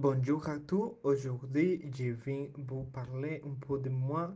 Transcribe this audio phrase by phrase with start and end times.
[0.00, 4.32] Bonjour à tous, aujourd'hui je viens vous parler un peu de moi,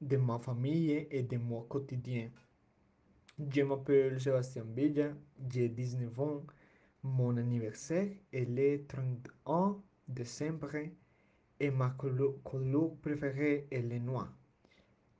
[0.00, 2.30] de ma famille et de mon quotidien.
[3.38, 5.10] Je m'appelle Sébastien Villa,
[5.50, 6.42] j'ai 19 ans,
[7.02, 9.76] mon anniversaire est le 31
[10.08, 10.88] décembre
[11.60, 14.32] et ma couleur, préférée est le noir.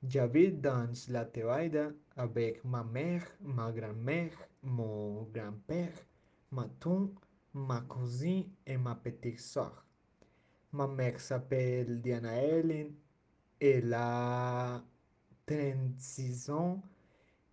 [0.01, 4.33] J'habite dans la Tebaida avec ma mère, ma grand-mère,
[4.63, 5.93] mon grand-père,
[6.49, 7.26] ma tante,
[7.57, 9.83] ma cousine et ma petite soeur.
[10.73, 12.93] Ma mère s'appelle Diana Ellen,
[13.59, 14.83] elle a
[15.47, 16.81] 36 ans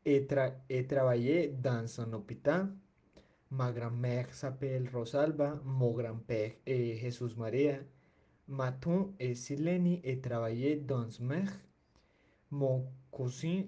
[0.05, 2.69] et, tra et dans un hôpital.
[3.51, 7.79] Ma grand-mère s'appelle Rosalba, mon grand-père est Jesús María,
[8.48, 11.48] ma tante est Sileni et travaillait dans mer.
[12.51, 13.62] Mon cousin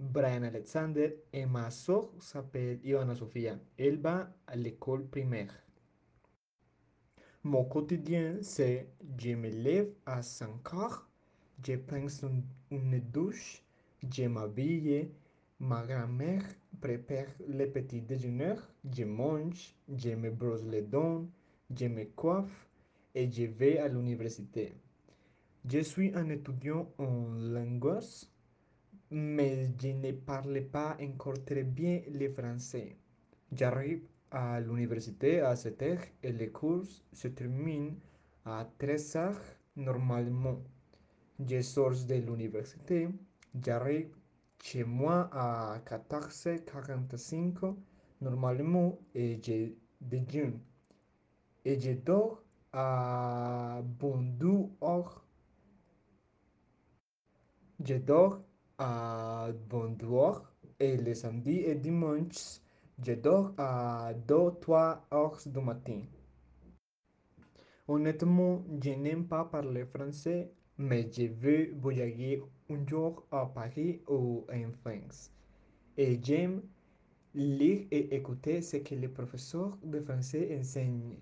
[0.00, 3.58] Brian Alexander et ma soeur s'appelle Ivana Sofia.
[3.76, 5.52] Elle va à l'école primaire.
[7.44, 8.86] Mon quotidien, c'est
[9.18, 11.08] je me lève à 5 heures,
[11.66, 13.64] je prends une, une douche,
[14.08, 15.10] je m'habille,
[15.58, 16.44] ma grand-mère
[16.80, 18.54] prépare le petit déjeuner,
[18.88, 21.26] je mange, je me brosse les dents,
[21.76, 22.68] je me coiffe
[23.12, 24.74] et je vais à l'université.
[25.68, 27.98] Je suis un étudiant en langues,
[29.10, 32.96] mais je ne parle pas encore très bien le français.
[33.50, 37.94] J'arrive à l'université à 7 heures et les cours se terminent
[38.44, 39.40] à 13 heures
[39.76, 40.58] normalement.
[41.38, 43.08] Je sors de l'université,
[43.62, 44.14] j'arrive
[44.62, 47.74] chez moi à 14h45
[48.20, 50.58] normalement et je déjeune.
[51.64, 54.48] Et je dors à 22
[54.82, 55.24] heures.
[57.84, 57.94] Je
[58.78, 62.60] à 22 heures et les samedis et dimanches,
[63.04, 66.02] je dors à 2-3 heures du matin.
[67.88, 74.46] Honnêtement, je n'aime pas parler français, mais je veux voyager un jour à Paris ou
[74.52, 75.30] en France.
[75.96, 76.62] Et j'aime
[77.34, 81.18] lire et écouter ce que les professeurs de français enseignent.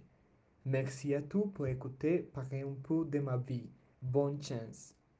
[0.64, 3.70] Merci à tous pour écouter parler un peu de ma vie.
[4.02, 4.94] Bonne chance.